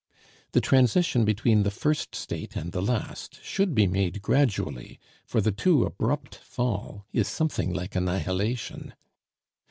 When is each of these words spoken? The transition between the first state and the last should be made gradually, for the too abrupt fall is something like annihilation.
The 0.53 0.61
transition 0.61 1.25
between 1.25 1.61
the 1.61 1.69
first 1.69 2.15
state 2.15 2.55
and 2.55 2.71
the 2.71 2.81
last 2.81 3.39
should 3.43 3.75
be 3.75 3.85
made 3.85 4.23
gradually, 4.23 4.99
for 5.27 5.41
the 5.41 5.51
too 5.51 5.83
abrupt 5.83 6.33
fall 6.33 7.05
is 7.13 7.27
something 7.27 7.71
like 7.71 7.95
annihilation. 7.95 8.95